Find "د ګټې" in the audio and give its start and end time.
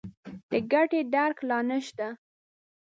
0.49-1.01